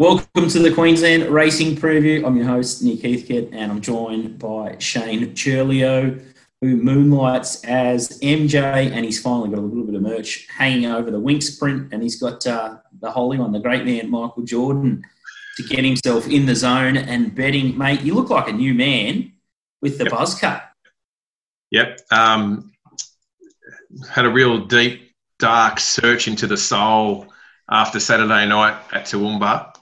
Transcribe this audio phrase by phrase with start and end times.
[0.00, 2.24] Welcome to the Queensland Racing Preview.
[2.24, 6.24] I'm your host, Nick Heathcote, and I'm joined by Shane Churlio,
[6.60, 8.54] who moonlights as MJ,
[8.92, 12.00] and he's finally got a little bit of merch hanging over the Winx print, and
[12.00, 15.02] he's got uh, the holy one, the great man Michael Jordan,
[15.56, 17.76] to get himself in the zone and betting.
[17.76, 19.32] Mate, you look like a new man
[19.82, 20.12] with the yep.
[20.12, 20.62] buzz cut.
[21.72, 22.02] Yep.
[22.12, 22.70] Um,
[24.08, 25.10] had a real deep,
[25.40, 27.26] dark search into the soul
[27.68, 29.74] after Saturday night at Toowoomba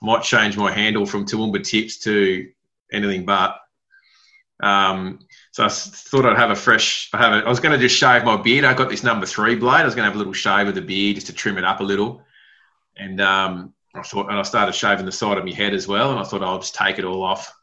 [0.00, 2.48] might change my handle from Toowoomba Tips to
[2.92, 3.58] anything but.
[4.60, 5.20] Um,
[5.52, 7.10] so I thought I'd have a fresh.
[7.12, 7.32] I have.
[7.32, 8.64] A, I was going to just shave my beard.
[8.64, 9.80] I got this number three blade.
[9.80, 11.64] I was going to have a little shave of the beard just to trim it
[11.64, 12.22] up a little,
[12.96, 16.10] and um, I thought, and I started shaving the side of my head as well.
[16.10, 17.54] And I thought I'll just take it all off.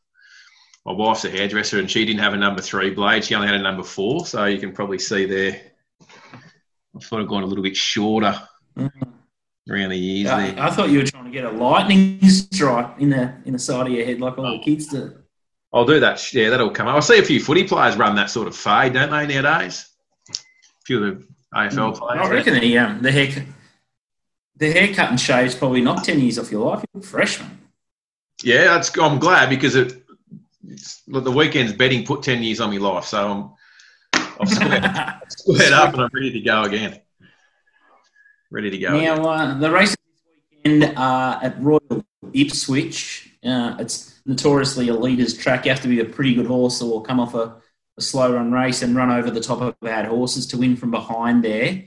[0.86, 3.26] My wife's a hairdresser, and she didn't have a number three blade.
[3.26, 4.26] She only had a number four.
[4.26, 5.62] So you can probably see there.
[6.02, 8.40] I thought I'd gone a little bit shorter.
[8.78, 9.05] Mm-hmm
[9.66, 10.68] the ears I.
[10.68, 13.88] I thought you were trying to get a lightning strike in the in the side
[13.88, 14.58] of your head like all oh.
[14.58, 15.16] the kids do.
[15.74, 16.34] I'll do that.
[16.34, 16.96] Yeah, that'll come up.
[16.96, 19.90] I see a few footy players run that sort of fade, don't they, nowadays?
[20.30, 20.36] A
[20.86, 21.98] few of the AFL mm.
[21.98, 22.22] players.
[22.22, 23.46] I reckon the, um, the, hair,
[24.56, 26.86] the haircut and shave's probably not 10 years off your life.
[26.94, 27.60] You're fresh, man.
[28.42, 30.02] Yeah, that's, I'm glad because it,
[31.08, 33.04] the weekend's betting put 10 years on my life.
[33.04, 33.58] So
[34.14, 34.86] I'm, I'm squared,
[35.28, 37.02] squared up and I'm ready to go again
[38.52, 39.00] ready to go.
[39.00, 45.38] Now, uh, the race this weekend uh, at Royal Ipswich, uh, it's notoriously a leader's
[45.38, 45.66] track.
[45.66, 47.56] You have to be a pretty good horse or come off a,
[47.98, 50.92] a slow run race and run over the top of bad horses to win from
[50.92, 51.84] behind there.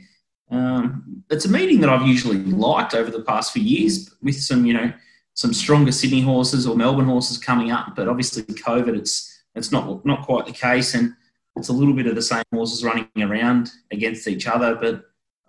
[0.51, 4.65] Um, it's a meeting that I've usually liked over the past few years with some,
[4.65, 4.93] you know,
[5.35, 7.95] some stronger Sydney horses or Melbourne horses coming up.
[7.95, 11.15] But obviously, COVID, it's it's not not quite the case, and
[11.57, 14.75] it's a little bit of the same horses running around against each other.
[14.75, 15.05] But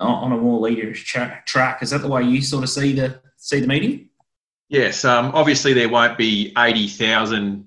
[0.06, 1.82] on a more leaderish tra- track.
[1.84, 4.10] Is that the way you sort of see the see the meeting?
[4.70, 5.04] Yes.
[5.04, 7.66] Um, obviously, there won't be eighty thousand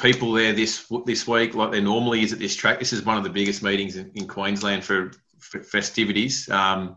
[0.00, 2.78] people there this this week like there normally is at this track.
[2.78, 6.48] This is one of the biggest meetings in, in Queensland for, for festivities.
[6.48, 6.96] Um,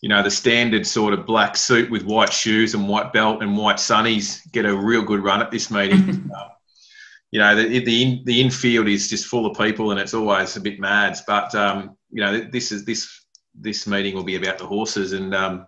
[0.00, 3.56] you know, the standard sort of black suit with white shoes and white belt and
[3.56, 6.30] white sunnies get a real good run at this meeting.
[6.34, 6.48] uh,
[7.30, 10.56] you know, the the, in, the infield is just full of people and it's always
[10.56, 11.18] a bit mad.
[11.26, 13.24] But um, you know, this is this
[13.60, 15.66] this meeting will be about the horses, and um,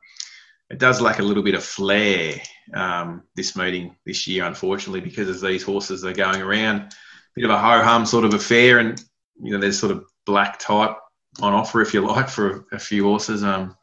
[0.71, 2.35] it does lack a little bit of flair.
[2.73, 6.91] Um, this meeting this year, unfortunately, because as these horses are going around, a
[7.35, 9.03] bit of a ho hum sort of affair, and
[9.43, 10.97] you know there's sort of black type
[11.41, 13.77] on offer, if you like, for a, few horses, um,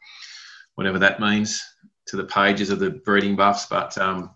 [0.74, 1.62] whatever that means
[2.06, 3.66] to the pages of the breeding buffs.
[3.66, 4.30] But um,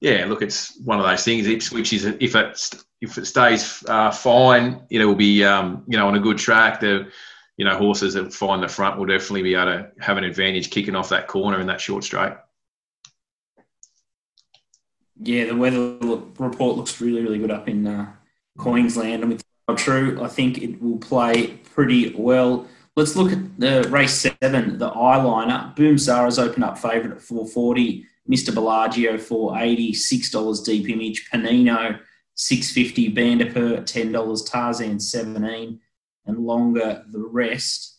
[0.00, 1.46] yeah, look, it's one of those things.
[1.46, 2.70] Ipswich is if it
[3.00, 6.80] if it stays uh, fine, it will be um, you know on a good track.
[6.80, 7.10] The
[7.56, 10.70] you know, horses that find the front will definitely be able to have an advantage
[10.70, 12.32] kicking off that corner in that short straight.
[15.20, 15.98] Yeah, the weather
[16.38, 18.12] report looks really, really good up in uh,
[18.58, 19.22] Queensland.
[19.22, 19.44] And with
[19.76, 22.66] true, I think it will play pretty well.
[22.96, 25.72] Let's look at the race seven, the Eye Liner.
[25.76, 28.06] Boom Sara's open up favourite at 440.
[28.30, 28.54] Mr.
[28.54, 31.28] Bellagio 480, $6 deep image.
[31.30, 31.98] Panino
[32.34, 35.80] 650, Bandipur $10, Tarzan 17
[36.26, 37.98] and longer the rest.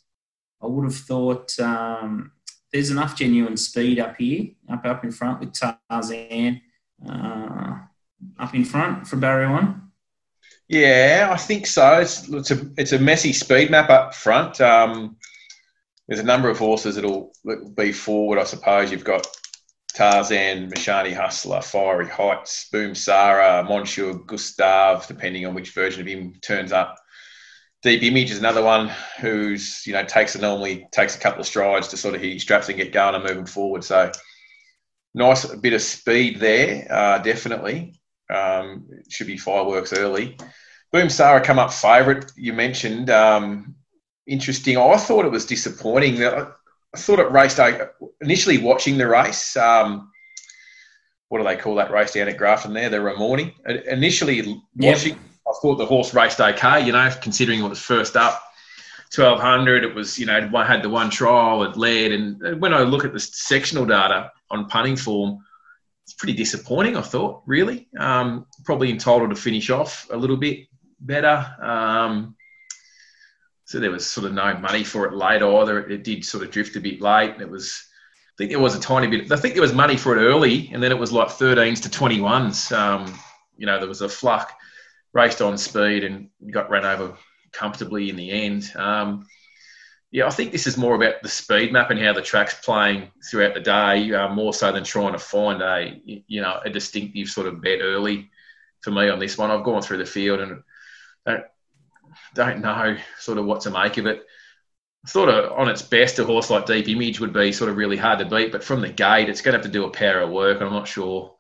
[0.62, 2.32] I would have thought um,
[2.72, 6.62] there's enough genuine speed up here, up up in front with Tarzan
[7.08, 7.80] uh,
[8.40, 9.92] up in front for Barry one.
[10.70, 12.00] Yeah, I think so.
[12.00, 14.62] It's, it's a it's a messy speed map up front.
[14.62, 15.18] Um,
[16.08, 18.40] there's a number of horses that'll, that'll be forward.
[18.40, 19.26] I suppose you've got
[19.94, 26.34] Tarzan, Mashani Hustler, Fiery Heights, Boom Sara, Monsieur Gustave, depending on which version of him
[26.42, 26.98] turns up.
[27.84, 28.90] Deep Image is another one
[29.20, 32.40] who's you know takes it normally takes a couple of strides to sort of hit
[32.40, 33.84] straps and get going and moving forward.
[33.84, 34.12] So
[35.14, 38.00] nice bit of speed there, uh, definitely.
[38.34, 40.38] Um, should be fireworks early.
[40.94, 42.32] Boom Sara come up favourite.
[42.38, 43.76] You mentioned um,
[44.28, 44.78] interesting.
[44.78, 46.24] I thought it was disappointing.
[46.24, 46.48] I,
[46.94, 47.60] I thought it raced
[48.22, 49.58] initially watching the race.
[49.58, 50.10] Um,
[51.28, 52.90] what do they call that race down at Grafton there?
[52.90, 53.56] The Ramornie.
[53.88, 55.20] Initially watching.
[55.48, 58.42] I thought the horse raced okay, you know, considering it was first up.
[59.16, 62.12] 1200, it was, you know, I had the one trial, it led.
[62.12, 65.46] And when I look at the sectional data on punting form,
[66.04, 67.88] it's pretty disappointing, I thought, really.
[67.98, 70.68] Um, probably entitled to finish off a little bit
[71.00, 71.46] better.
[71.62, 72.36] Um,
[73.66, 75.88] so there was sort of no money for it late either.
[75.88, 77.40] It did sort of drift a bit late.
[77.40, 77.86] It was,
[78.30, 80.72] I think there was a tiny bit, I think there was money for it early,
[80.74, 82.76] and then it was like 13s to 21s.
[82.76, 83.20] Um,
[83.58, 84.54] you know, there was a fluck
[85.14, 87.16] raced on speed and got ran over
[87.52, 88.72] comfortably in the end.
[88.76, 89.26] Um,
[90.12, 93.10] yeah, I think this is more about the speed map and how the track's playing
[93.30, 97.30] throughout the day, uh, more so than trying to find a you know a distinctive
[97.30, 98.30] sort of bet early.
[98.82, 100.62] For me on this one, I've gone through the field and
[101.26, 101.46] don't,
[102.36, 104.24] don't know sort of what to make of it.
[105.06, 107.98] Sort of on its best, a horse like Deep Image would be sort of really
[107.98, 110.22] hard to beat, but from the gate, it's going to have to do a power
[110.22, 110.62] of work.
[110.62, 111.34] I'm not sure,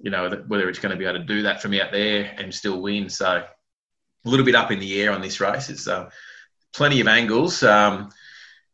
[0.00, 2.54] you know, whether it's going to be able to do that from out there and
[2.54, 3.08] still win.
[3.10, 3.26] So
[4.24, 5.68] a little bit up in the air on this race.
[5.68, 6.10] It's uh,
[6.74, 7.62] plenty of angles.
[7.62, 8.10] Um,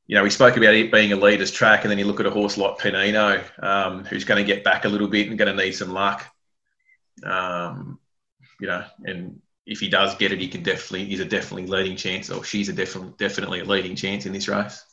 [0.06, 2.26] you know, we spoke about it being a leader's track, and then you look at
[2.26, 5.55] a horse like Panino, um, who's going to get back a little bit and going
[5.55, 6.25] to need some luck.
[7.25, 7.99] Um,
[8.61, 11.96] you know, and if he does get it, he can definitely he's a definitely leading
[11.96, 14.84] chance, or she's a definitely definitely a leading chance in this race.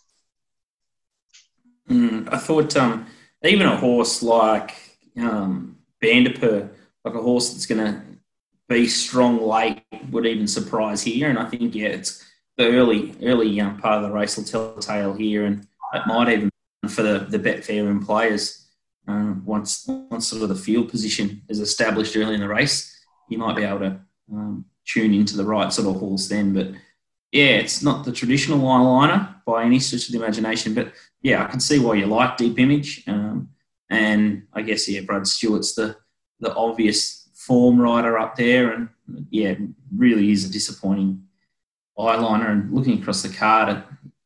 [1.89, 3.05] Mm, I thought um,
[3.43, 4.73] even a horse like
[5.17, 6.69] um, Vanderpur,
[7.05, 8.01] like a horse that's going to
[8.67, 11.29] be strong late, would even surprise here.
[11.29, 12.23] And I think yeah, it's
[12.57, 16.03] the early early um, part of the race will tell the tale here, and it
[16.05, 16.49] might even
[16.87, 18.63] for the the Betfair and players
[19.07, 23.37] um, once once sort of the field position is established early in the race, you
[23.37, 23.99] might be able to
[24.31, 26.53] um, tune into the right sort of horse then.
[26.53, 26.71] But
[27.31, 31.43] yeah, it's not the traditional Eye Liner by any stretch of the imagination, but yeah,
[31.43, 33.49] I can see why you like Deep Image, um,
[33.93, 35.97] and I guess yeah, Brad Stewart's the
[36.39, 38.89] the obvious form rider up there, and
[39.29, 39.55] yeah,
[39.95, 41.23] really is a disappointing
[41.97, 43.83] Eye Liner and looking across the card,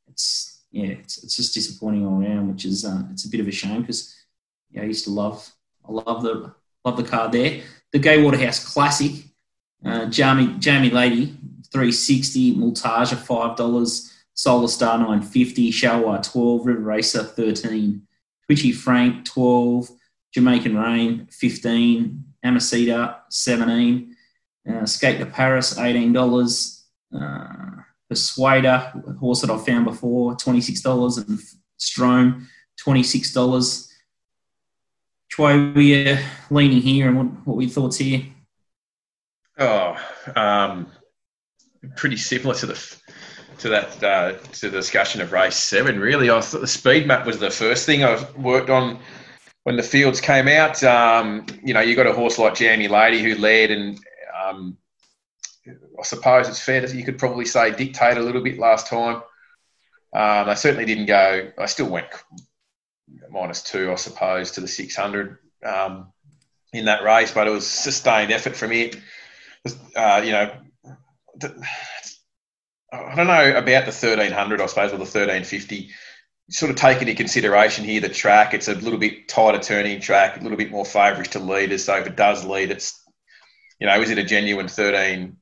[0.07, 3.47] it's yeah, it's, it's just disappointing all around, which is uh, it's a bit of
[3.47, 4.15] a shame because
[4.71, 5.49] yeah, I used to love
[5.87, 6.53] I love the
[6.85, 7.61] love the card there.
[7.91, 9.11] The Gay Waterhouse Classic,
[9.85, 11.37] uh, Jamie Jamie Lady
[11.71, 18.06] three sixty, Multaja five dollars, Solar Star nine fifty, Shalwa twelve, River Racer thirteen,
[18.47, 19.89] Twitchy Frank twelve,
[20.33, 24.15] Jamaican Rain fifteen, Amacita seventeen,
[24.69, 27.57] uh, Skate to Paris eighteen dollars, uh,
[28.09, 31.39] Persuader, a horse that I've found before, $26, and
[31.77, 32.45] Strome,
[32.79, 33.91] $26.
[35.29, 36.19] Troy, we're
[36.50, 38.23] leaning here, and what, what were your thoughts here?
[39.59, 39.97] Oh,
[40.38, 40.89] um,
[41.97, 42.75] pretty similar to the
[43.59, 46.00] to that uh, to the discussion of race seven.
[46.00, 49.00] Really, I thought the speed map was the first thing I worked on
[49.63, 50.83] when the fields came out.
[50.83, 54.00] Um, you know, you got a horse like Jamie Lady who led, and
[54.45, 54.77] um,
[55.68, 59.21] I suppose it's fair to you could probably say dictate a little bit last time.
[60.13, 61.51] Um, they certainly didn't go.
[61.57, 62.07] I still went
[63.30, 66.12] minus two, I suppose, to the 600 um,
[66.74, 68.98] in that race, but it was sustained effort from it.
[69.95, 70.51] Uh, you know,
[72.92, 75.89] I don't know about the 1300, I suppose, or the 1350.
[76.50, 78.54] Sort of take into consideration here the track.
[78.54, 81.84] It's a little bit tighter turning track, a little bit more favourite to leaders.
[81.84, 83.04] So if it does lead, it's
[83.80, 85.36] you know, is it a genuine 13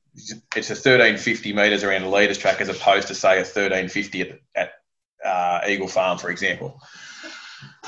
[0.56, 4.40] it's a 1350 metres around a leaders track as opposed to say a 1350 at,
[4.54, 4.72] at
[5.24, 6.80] uh, Eagle Farm, for example.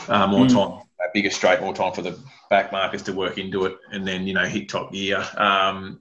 [0.08, 0.52] Uh, more mm.
[0.52, 2.18] time, a bigger straight, more time for the
[2.50, 5.24] back markers to work into it, and then you know hit top gear.
[5.36, 6.00] Um,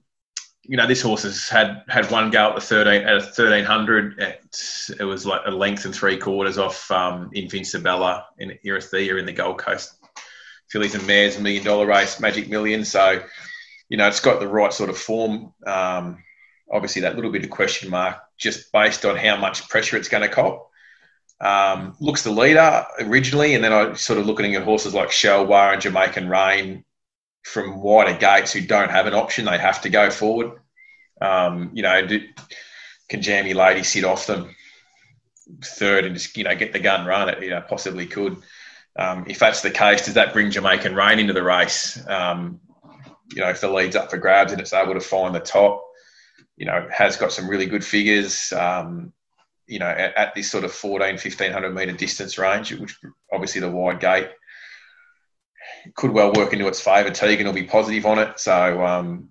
[0.68, 4.20] you know, this horse has had had one go at the 13 at a 1300.
[5.00, 9.34] it was like a length and three quarters off um, Invincibella in Irithia in the
[9.34, 9.94] Gold Coast
[10.70, 12.86] fillies and mares million dollar race, Magic Million.
[12.86, 13.24] So
[13.90, 15.54] you know, it's got the right sort of form.
[15.66, 16.24] Um,
[16.72, 20.24] obviously, that little bit of question mark just based on how much pressure it's going
[20.24, 20.70] to cop.
[21.40, 25.74] Um, looks the leader originally, and then I sort of looking at horses like Shelwar
[25.74, 26.84] and Jamaican Rain
[27.52, 30.52] from wider gates who don't have an option; they have to go forward.
[31.22, 32.22] Um, you know, do,
[33.10, 34.56] can Jamie Lady sit off them
[35.64, 37.30] third and just you know get the gun run?
[37.30, 38.38] It you know possibly could.
[38.98, 42.06] Um, if that's the case, does that bring Jamaican Rain into the race?
[42.08, 42.60] Um,
[43.34, 45.84] you know, if the lead's up for grabs and it's able to find the top,
[46.56, 49.14] you know, has got some really good figures, um,
[49.68, 52.98] you know, at, at, this sort of 14, 1500 metre distance range, which
[53.32, 54.30] obviously the wide gate
[55.96, 57.10] could well work into its favour.
[57.10, 58.40] Tegan will be positive on it.
[58.40, 59.30] So, um,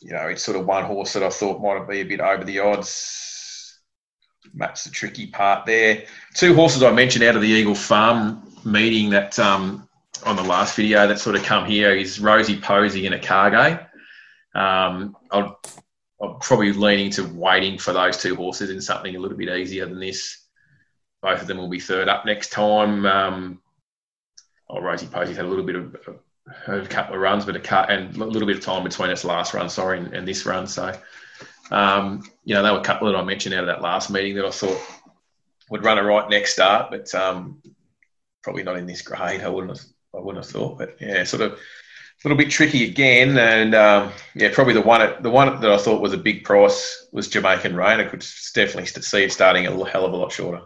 [0.00, 2.44] you know, it's sort of one horse that I thought might be a bit over
[2.44, 3.80] the odds.
[4.54, 6.04] That's the tricky part there.
[6.34, 9.88] Two horses I mentioned out of the Eagle Farm meeting that um,
[10.26, 13.84] on the last video that sort of come here is Rosie Posey in a cargo.
[14.54, 15.58] Um, I'll,
[16.20, 19.86] I'm probably leaning to waiting for those two horses in something a little bit easier
[19.86, 20.38] than this.
[21.22, 23.06] Both of them will be third up next time.
[23.06, 23.61] Um,
[24.72, 25.96] oh, Rosie Posey's had a little bit of
[26.66, 29.24] a, couple of runs, but a cut and a little bit of time between its
[29.24, 30.66] last run, sorry, and, and this run.
[30.66, 30.92] So,
[31.70, 34.34] um, you know, there were a couple that I mentioned out of that last meeting
[34.36, 34.80] that I thought
[35.70, 37.62] would run a right next start, but um,
[38.42, 39.42] probably not in this grade.
[39.42, 41.58] I wouldn't have I wouldn't have thought, but yeah, sort of a
[42.28, 43.38] little bit tricky again.
[43.38, 47.06] And um, yeah, probably the one the one that I thought was a big price
[47.12, 48.00] was Jamaican Rain.
[48.00, 50.62] I could definitely see it starting a hell of a lot shorter.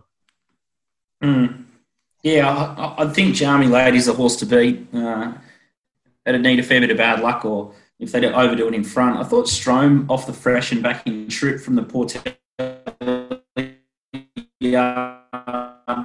[1.22, 1.65] Mm.
[2.26, 4.92] Yeah, I, I think Charming Lady's a horse to beat.
[4.92, 5.34] Uh,
[6.26, 9.16] it'd need a fair bit of bad luck, or if they overdo it in front.
[9.16, 12.24] I thought Strome off the fresh and back in trip from the Portel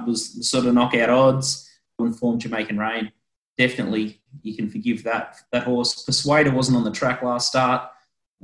[0.06, 1.68] was sort of knockout odds.
[1.98, 3.10] Informed Jamaican Rain.
[3.58, 6.04] Definitely, you can forgive that that horse.
[6.04, 7.90] Persuader wasn't on the track last start.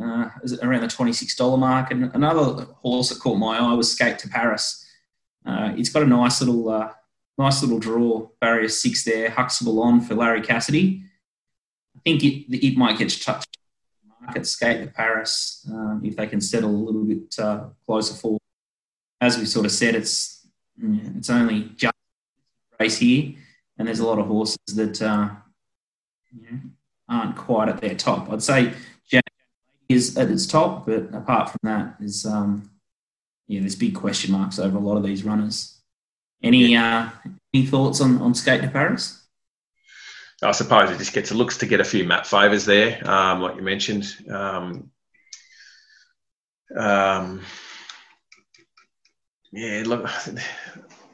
[0.01, 0.31] Uh,
[0.63, 1.93] around the $26 mark.
[1.93, 4.85] And another horse that caught my eye was Skate to Paris.
[5.47, 6.93] Uh, it's got a nice little uh,
[7.39, 11.05] nice little draw, barrier six there, Huxtable on for Larry Cassidy.
[11.97, 13.59] I think it, it might get touched
[14.29, 18.41] market skate to Paris um, if they can settle a little bit uh, closer forward.
[19.21, 20.47] As we sort of said, it's
[20.81, 21.95] it's only just
[22.79, 23.35] race here,
[23.77, 25.31] and there's a lot of horses that uh,
[26.31, 26.59] you know,
[27.09, 28.31] aren't quite at their top.
[28.31, 28.75] I'd say
[29.11, 29.25] Jack
[29.89, 32.71] is at its top, but apart from that, there's um,
[33.49, 35.78] yeah, there's big question marks over a lot of these runners.
[36.43, 37.09] Any uh,
[37.53, 39.27] any thoughts on, on skate to Paris?
[40.43, 43.57] I suppose it just gets looks to get a few map favours there, um, like
[43.57, 44.07] you mentioned.
[44.31, 44.91] Um,
[46.77, 47.43] um,
[49.51, 50.09] yeah, look,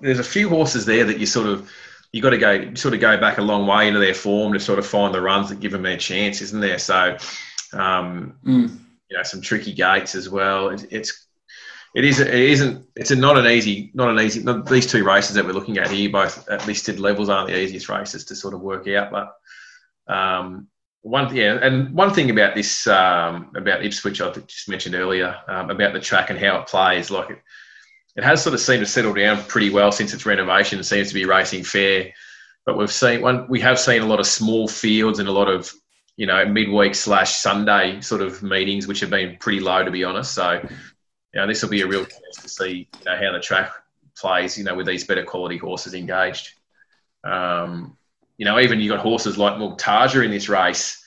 [0.00, 1.70] there's a few horses there that you sort of
[2.12, 4.60] you got to go sort of go back a long way into their form to
[4.60, 6.78] sort of find the runs that give them their chance, isn't there?
[6.78, 7.16] So,
[7.72, 8.78] um, mm.
[9.08, 10.68] you know, some tricky gates as well.
[10.68, 11.23] It, it's
[11.94, 12.18] it is.
[12.18, 12.86] It isn't.
[12.96, 13.92] It's a, not an easy.
[13.94, 14.42] Not an easy.
[14.42, 17.58] Not, these two races that we're looking at here, both at listed levels, aren't the
[17.58, 19.12] easiest races to sort of work out.
[19.12, 20.66] But um,
[21.02, 25.70] one, yeah, and one thing about this um, about Ipswich, I just mentioned earlier um,
[25.70, 27.12] about the track and how it plays.
[27.12, 27.38] Like it,
[28.16, 30.80] it has sort of seemed to settle down pretty well since its renovation.
[30.80, 32.12] It seems to be racing fair,
[32.66, 33.46] but we've seen one.
[33.48, 35.72] We have seen a lot of small fields and a lot of
[36.16, 40.02] you know midweek slash Sunday sort of meetings, which have been pretty low to be
[40.02, 40.34] honest.
[40.34, 40.60] So
[41.34, 43.72] you know, this will be a real chance to see you know, how the track
[44.16, 46.50] plays, you know, with these better quality horses engaged.
[47.24, 47.96] Um,
[48.36, 51.02] you know, even you got horses like Multaja in this race,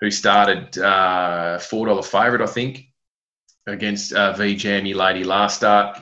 [0.00, 2.84] who started uh, four dollar favourite, I think,
[3.66, 6.00] against uh, V Jammy Lady last start.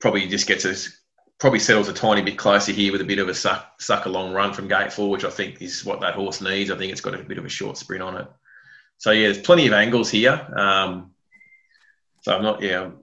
[0.00, 0.98] Probably just gets us,
[1.38, 4.32] probably settles a tiny bit closer here with a bit of a suck, suck along
[4.32, 6.70] run from gate four, which I think is what that horse needs.
[6.70, 8.28] I think it's got a bit of a short sprint on it.
[8.98, 10.46] So yeah, there's plenty of angles here.
[10.56, 11.10] Um,
[12.26, 12.96] so I'm not, yeah, I'm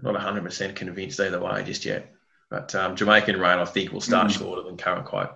[0.00, 2.14] not 100% convinced either way just yet.
[2.48, 4.38] But um, Jamaican Rain, I think, will start mm.
[4.38, 5.32] shorter than current quote.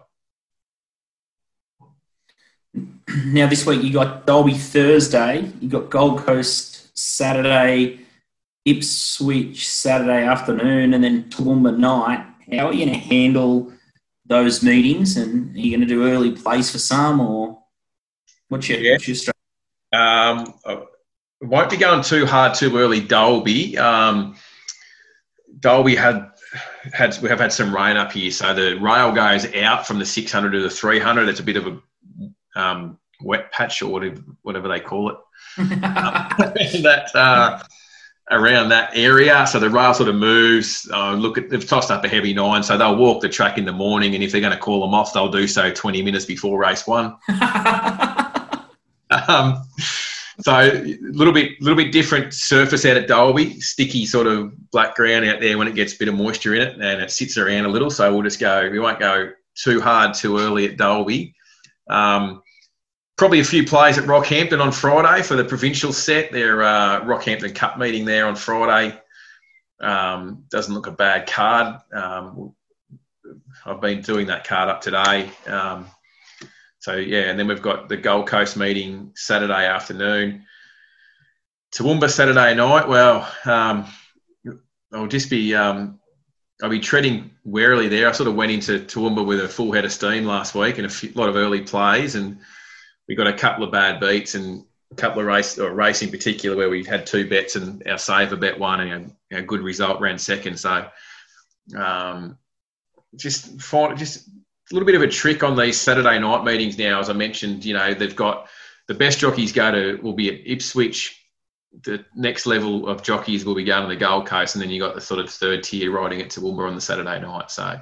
[3.27, 8.01] Now, this week you got Dalby Thursday, you got Gold Coast Saturday,
[8.65, 12.25] Ipswich Saturday afternoon, and then Toowoomba night.
[12.51, 13.73] How are you going to handle
[14.25, 15.19] those meetings?
[15.19, 17.63] And are you going to do early place for some, or
[18.49, 18.93] what's your, yeah.
[18.93, 19.39] what's your strategy?
[19.93, 20.55] Um,
[21.41, 23.01] won't be going too hard too early.
[23.01, 24.37] Dolby, um,
[25.61, 26.31] Dalby had
[26.93, 30.07] had we have had some rain up here, so the rail goes out from the
[30.07, 31.29] 600 to the 300.
[31.29, 35.17] It's a bit of a um, wet patch or whatever, whatever they call it.
[35.57, 37.63] that uh,
[38.31, 40.89] around that area, so the rail sort of moves.
[40.93, 43.65] Uh, look, at, they've tossed up a heavy nine, so they'll walk the track in
[43.65, 46.25] the morning, and if they're going to call them off, they'll do so 20 minutes
[46.25, 47.17] before race one.
[49.29, 49.63] um,
[50.41, 53.61] so a little bit, little bit different surface out at Dalby.
[53.61, 56.63] Sticky sort of black ground out there when it gets a bit of moisture in
[56.63, 57.91] it, and it sits around a little.
[57.91, 58.69] So we'll just go.
[58.71, 61.35] We won't go too hard too early at Dalby.
[61.91, 62.43] Um,
[63.17, 66.31] probably a few plays at Rockhampton on Friday for the provincial set.
[66.31, 68.97] Their uh, Rockhampton Cup meeting there on Friday
[69.81, 71.81] um, doesn't look a bad card.
[71.93, 72.55] Um,
[73.67, 75.31] I've been doing that card up today.
[75.47, 75.87] Um,
[76.81, 80.45] so yeah, and then we've got the Gold Coast meeting Saturday afternoon.
[81.75, 82.89] Toowoomba Saturday night.
[82.89, 83.87] Well, um,
[84.93, 85.99] I'll just be um,
[86.63, 88.09] I'll be treading warily there.
[88.09, 90.87] I sort of went into Toowoomba with a full head of steam last week and
[90.87, 92.39] a few, lot of early plays, and
[93.09, 96.11] we got a couple of bad beats and a couple of race or race in
[96.11, 99.61] particular where we had two bets and our saver bet one and a, a good
[99.61, 100.59] result ran second.
[100.59, 100.89] So
[101.77, 102.39] um,
[103.17, 104.29] just find just
[104.71, 107.01] a little bit of a trick on these Saturday night meetings now.
[107.01, 108.49] As I mentioned, you know, they've got
[108.87, 111.15] the best jockeys go to will be at Ipswich.
[111.83, 114.81] The next level of jockeys will be going to the Gold Coast, and then you
[114.81, 117.51] got the sort of third tier riding it to Toowoomba on the Saturday night.
[117.51, 117.81] So,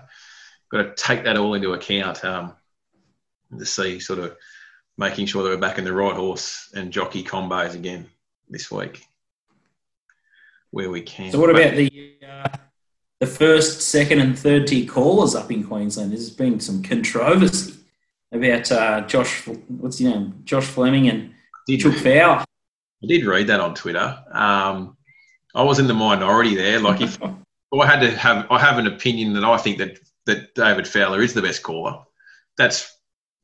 [0.70, 2.54] got to take that all into account um,
[3.56, 4.36] to see sort of
[4.98, 8.08] making sure that we're back in the right horse and jockey combos again
[8.48, 9.06] this week
[10.70, 11.32] where we can.
[11.32, 12.48] So, what about the uh,
[13.20, 16.12] the first, second, and third tier callers up in Queensland.
[16.12, 17.74] There's been some controversy
[18.32, 21.32] about uh, Josh, what's his name, Josh Fleming and
[21.68, 22.44] Chook Fowler.
[23.02, 24.18] I did read that on Twitter.
[24.32, 24.96] Um,
[25.54, 26.80] I was in the minority there.
[26.80, 30.54] Like if I had to have I have an opinion that I think that that
[30.54, 32.02] David Fowler is the best caller.
[32.58, 32.92] That's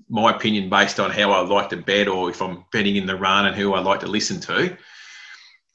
[0.09, 3.17] my opinion based on how I like to bet or if I'm betting in the
[3.17, 4.77] run and who I like to listen to.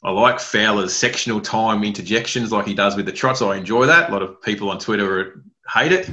[0.03, 3.41] I like Fowler's sectional time interjections like he does with the trots.
[3.41, 4.09] I enjoy that.
[4.09, 6.09] A lot of people on Twitter hate it.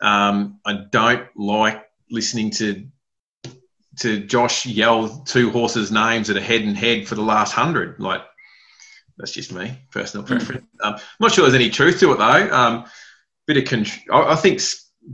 [0.00, 2.86] Um, I don't like listening to
[4.00, 7.98] to Josh yell two horses' names at a head and head for the last hundred.
[7.98, 8.22] Like
[9.16, 10.36] that's just me, personal hmm.
[10.36, 10.66] preference.
[10.82, 12.54] Um, I'm not sure there's any truth to it though.
[12.54, 12.84] Um,
[13.46, 14.60] bit of I, I think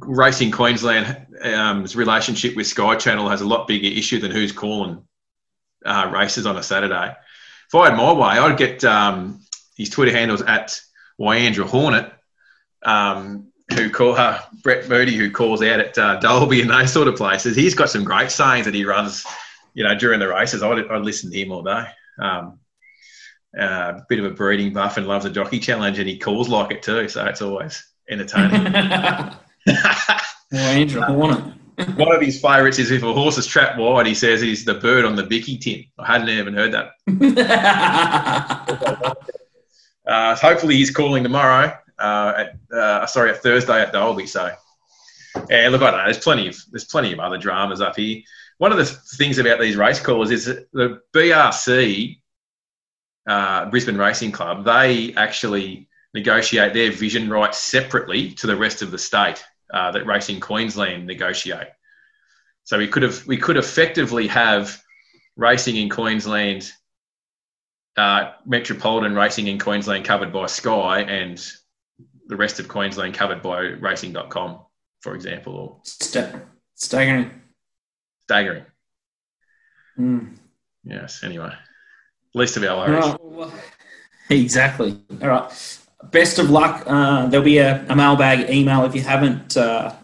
[0.00, 1.08] Racing Queensland's
[1.42, 5.02] um, relationship with Sky Channel has a lot bigger issue than who's calling
[5.86, 7.14] uh, races on a Saturday.
[7.83, 9.40] Had my way, I'd get um,
[9.76, 10.81] his Twitter handles at
[11.21, 12.12] Wyandra Hornet,
[12.83, 17.09] um, who call uh, Brett Moody, who calls out at uh, Dalby and those sort
[17.09, 17.57] of places.
[17.57, 19.26] He's got some great sayings that he runs,
[19.75, 20.62] you know, during the races.
[20.62, 21.85] I'd, I'd listen to him all day.
[22.19, 22.61] Um,
[23.59, 26.71] uh, bit of a breeding buff and loves a jockey challenge, and he calls like
[26.71, 27.09] it too.
[27.09, 28.73] So it's always entertaining.
[30.52, 31.54] Wyandra Hornet.
[31.97, 34.75] One of his favourites is if a horse is trapped wide, he says he's the
[34.75, 35.85] bird on the Bicky tin.
[35.99, 36.93] I hadn't even heard that.
[40.07, 41.76] uh, hopefully, he's calling tomorrow.
[41.99, 44.26] Uh, at, uh, sorry, at Thursday at Dalby.
[44.26, 44.50] So,
[45.49, 46.04] yeah, look, I don't know.
[46.04, 48.23] There's plenty of there's plenty of other dramas up here.
[48.59, 52.21] One of the things about these race callers is the BRC,
[53.26, 58.93] uh, Brisbane Racing Club, they actually negotiate their vision rights separately to the rest of
[58.93, 61.66] the state uh, that Racing Queensland negotiate.
[62.62, 64.81] So we could have we could effectively have
[65.37, 66.71] racing in Queensland,
[67.97, 71.45] uh, Metropolitan Racing in Queensland covered by Sky, and
[72.28, 74.61] the rest of Queensland covered by Racing.com,
[75.00, 75.57] for example.
[75.57, 76.37] Or St-
[76.76, 77.43] staggering.
[78.23, 78.64] Staggering.
[79.99, 80.37] Mm.
[80.85, 81.25] Yes.
[81.25, 81.52] Anyway,
[82.33, 83.16] least of our worries.
[83.21, 83.52] Well,
[84.31, 85.00] exactly.
[85.21, 86.84] All right best of luck.
[86.87, 89.94] Uh, there'll be a, a, mailbag email if you haven't uh,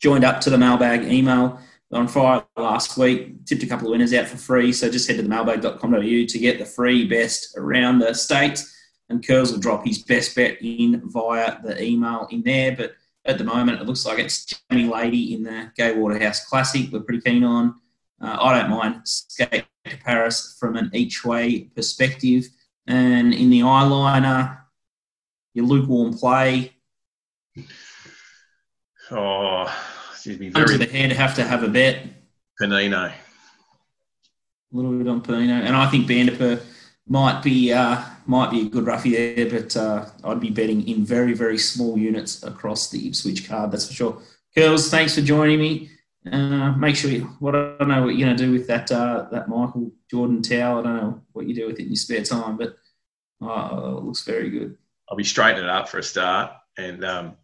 [0.00, 1.60] joined up to the mailbag email
[1.92, 3.44] on Friday last week.
[3.46, 6.38] Tipped a couple of winners out for free, so just head to the mailbag.com.au to
[6.38, 8.64] get the free best around the state.
[9.08, 12.76] And Curls will drop his best bet in via the email in there.
[12.76, 12.94] But
[13.24, 16.90] at the moment, it looks like it's Jamie Lady in the Gay Waterhouse Classic.
[16.92, 17.74] We're pretty keen on.
[18.20, 22.48] Uh, I don't mind Skate to Paris from an each way perspective.
[22.86, 24.59] And in the Eye Liner,
[25.60, 26.72] your lukewarm play.
[29.10, 29.72] Oh,
[30.12, 30.48] excuse me.
[30.48, 32.06] Very the head have to have a bet.
[32.60, 33.08] Panino.
[33.10, 36.62] A little bit on Panino, and I think Vanderper
[37.08, 41.04] might be uh, might be a good roughie there, but uh, I'd be betting in
[41.04, 43.72] very very small units across the Ipswich card.
[43.72, 44.22] That's for sure.
[44.56, 45.90] Curls, thanks for joining me.
[46.30, 48.92] Uh, make sure you, what I don't know what you're going to do with that
[48.92, 50.80] uh, that Michael Jordan towel.
[50.80, 52.76] I don't know what you do with it in your spare time, but
[53.42, 54.76] uh, it looks very good.
[55.10, 57.36] I'll be straightening it up for a start, and um,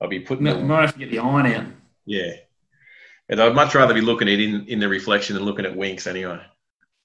[0.00, 0.46] I'll be putting.
[0.46, 1.66] You might have to get the iron out.
[2.04, 2.32] Yeah,
[3.28, 5.74] and I'd much rather be looking at it in, in the reflection than looking at
[5.74, 6.40] Winx anyway.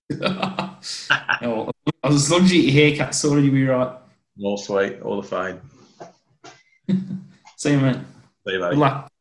[1.43, 1.71] oh,
[2.03, 3.97] as long as you get your haircut sorted, you'll be right.
[4.43, 5.59] All sweet, all the fade.
[7.57, 7.97] See you, mate.
[8.45, 8.69] See you, mate.
[8.69, 9.11] Good luck.